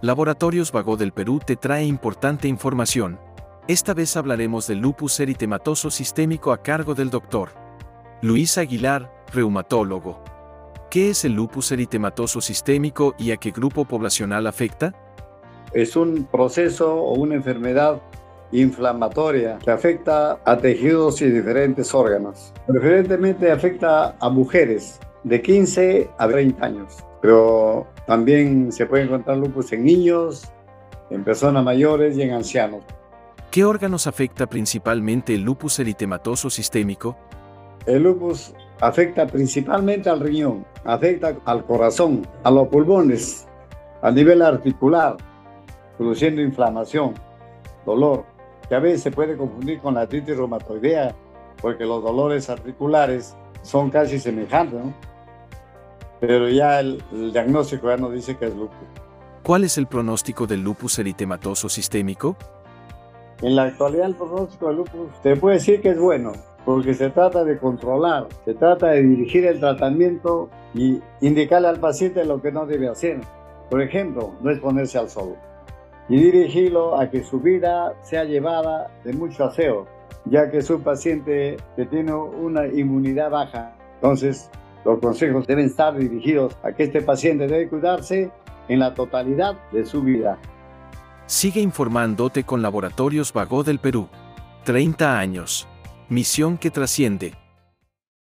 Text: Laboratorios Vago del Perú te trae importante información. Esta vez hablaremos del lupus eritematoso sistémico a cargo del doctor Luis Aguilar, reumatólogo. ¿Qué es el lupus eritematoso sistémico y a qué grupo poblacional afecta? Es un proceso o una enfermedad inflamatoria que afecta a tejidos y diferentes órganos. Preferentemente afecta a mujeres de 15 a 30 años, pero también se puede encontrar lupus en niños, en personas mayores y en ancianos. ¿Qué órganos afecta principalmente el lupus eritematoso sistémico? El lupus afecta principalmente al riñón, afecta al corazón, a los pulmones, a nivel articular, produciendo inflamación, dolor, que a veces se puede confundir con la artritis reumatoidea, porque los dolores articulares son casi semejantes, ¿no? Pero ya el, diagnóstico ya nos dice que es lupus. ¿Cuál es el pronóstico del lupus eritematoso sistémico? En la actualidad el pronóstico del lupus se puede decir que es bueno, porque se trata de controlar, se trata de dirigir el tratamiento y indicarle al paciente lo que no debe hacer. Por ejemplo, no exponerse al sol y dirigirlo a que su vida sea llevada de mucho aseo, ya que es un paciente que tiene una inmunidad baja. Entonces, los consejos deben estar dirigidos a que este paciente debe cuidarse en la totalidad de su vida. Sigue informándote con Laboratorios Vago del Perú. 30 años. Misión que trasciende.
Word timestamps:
Laboratorios 0.00 0.70
Vago 0.70 0.96
del 0.96 1.10
Perú 1.10 1.40
te 1.44 1.56
trae 1.56 1.84
importante 1.84 2.46
información. 2.46 3.18
Esta 3.66 3.94
vez 3.94 4.16
hablaremos 4.16 4.68
del 4.68 4.78
lupus 4.78 5.18
eritematoso 5.18 5.90
sistémico 5.90 6.52
a 6.52 6.62
cargo 6.62 6.94
del 6.94 7.10
doctor 7.10 7.48
Luis 8.22 8.58
Aguilar, 8.58 9.12
reumatólogo. 9.32 10.22
¿Qué 10.88 11.10
es 11.10 11.24
el 11.24 11.32
lupus 11.32 11.72
eritematoso 11.72 12.40
sistémico 12.40 13.16
y 13.18 13.32
a 13.32 13.38
qué 13.38 13.50
grupo 13.50 13.86
poblacional 13.86 14.46
afecta? 14.46 14.94
Es 15.72 15.96
un 15.96 16.28
proceso 16.30 16.94
o 16.94 17.14
una 17.14 17.34
enfermedad 17.34 18.00
inflamatoria 18.52 19.58
que 19.58 19.72
afecta 19.72 20.38
a 20.44 20.58
tejidos 20.58 21.20
y 21.22 21.28
diferentes 21.28 21.92
órganos. 21.92 22.52
Preferentemente 22.68 23.50
afecta 23.50 24.14
a 24.20 24.30
mujeres 24.30 25.00
de 25.24 25.42
15 25.42 26.08
a 26.16 26.28
30 26.28 26.64
años, 26.64 27.04
pero 27.20 27.86
también 28.06 28.72
se 28.72 28.86
puede 28.86 29.04
encontrar 29.04 29.36
lupus 29.38 29.72
en 29.72 29.84
niños, 29.84 30.50
en 31.10 31.24
personas 31.24 31.64
mayores 31.64 32.16
y 32.16 32.22
en 32.22 32.32
ancianos. 32.32 32.82
¿Qué 33.50 33.64
órganos 33.64 34.06
afecta 34.06 34.46
principalmente 34.46 35.34
el 35.34 35.42
lupus 35.42 35.78
eritematoso 35.78 36.50
sistémico? 36.50 37.16
El 37.86 38.02
lupus 38.02 38.54
afecta 38.80 39.26
principalmente 39.26 40.10
al 40.10 40.20
riñón, 40.20 40.64
afecta 40.84 41.34
al 41.44 41.64
corazón, 41.64 42.26
a 42.44 42.50
los 42.50 42.68
pulmones, 42.68 43.46
a 44.02 44.10
nivel 44.10 44.42
articular, 44.42 45.16
produciendo 45.96 46.42
inflamación, 46.42 47.14
dolor, 47.86 48.24
que 48.68 48.74
a 48.74 48.80
veces 48.80 49.02
se 49.02 49.10
puede 49.10 49.36
confundir 49.36 49.80
con 49.80 49.94
la 49.94 50.02
artritis 50.02 50.36
reumatoidea, 50.36 51.14
porque 51.60 51.84
los 51.84 52.02
dolores 52.02 52.50
articulares 52.50 53.36
son 53.62 53.90
casi 53.90 54.18
semejantes, 54.18 54.78
¿no? 54.78 54.94
Pero 56.20 56.48
ya 56.48 56.80
el, 56.80 57.02
diagnóstico 57.32 57.88
ya 57.88 57.96
nos 57.96 58.12
dice 58.12 58.36
que 58.36 58.46
es 58.46 58.54
lupus. 58.54 58.76
¿Cuál 59.42 59.64
es 59.64 59.78
el 59.78 59.86
pronóstico 59.86 60.46
del 60.46 60.62
lupus 60.62 60.98
eritematoso 60.98 61.68
sistémico? 61.68 62.36
En 63.40 63.54
la 63.54 63.64
actualidad 63.64 64.06
el 64.06 64.14
pronóstico 64.16 64.68
del 64.68 64.76
lupus 64.78 65.10
se 65.22 65.36
puede 65.36 65.56
decir 65.56 65.80
que 65.80 65.90
es 65.90 65.98
bueno, 65.98 66.32
porque 66.64 66.92
se 66.92 67.10
trata 67.10 67.44
de 67.44 67.58
controlar, 67.58 68.26
se 68.44 68.54
trata 68.54 68.88
de 68.88 69.02
dirigir 69.02 69.46
el 69.46 69.60
tratamiento 69.60 70.50
y 70.74 71.00
indicarle 71.20 71.68
al 71.68 71.80
paciente 71.80 72.24
lo 72.24 72.42
que 72.42 72.52
no 72.52 72.66
debe 72.66 72.88
hacer. 72.88 73.20
Por 73.70 73.80
ejemplo, 73.80 74.34
no 74.40 74.50
exponerse 74.50 74.98
al 74.98 75.08
sol 75.08 75.36
y 76.08 76.16
dirigirlo 76.16 76.98
a 76.98 77.10
que 77.10 77.22
su 77.22 77.40
vida 77.40 77.94
sea 78.02 78.24
llevada 78.24 78.90
de 79.04 79.12
mucho 79.12 79.44
aseo, 79.44 79.86
ya 80.24 80.50
que 80.50 80.58
es 80.58 80.70
un 80.70 80.82
paciente 80.82 81.56
que 81.76 81.86
tiene 81.86 82.12
una 82.12 82.66
inmunidad 82.66 83.30
baja. 83.30 83.76
Entonces, 83.96 84.50
los 84.88 85.00
consejos 85.00 85.46
deben 85.46 85.66
estar 85.66 85.96
dirigidos 85.96 86.56
a 86.62 86.72
que 86.72 86.84
este 86.84 87.02
paciente 87.02 87.46
debe 87.46 87.68
cuidarse 87.68 88.30
en 88.68 88.78
la 88.78 88.94
totalidad 88.94 89.54
de 89.70 89.84
su 89.84 90.02
vida. 90.02 90.38
Sigue 91.26 91.60
informándote 91.60 92.44
con 92.44 92.62
Laboratorios 92.62 93.34
Vago 93.34 93.62
del 93.64 93.80
Perú. 93.80 94.08
30 94.64 95.18
años. 95.18 95.68
Misión 96.08 96.56
que 96.56 96.70
trasciende. 96.70 97.34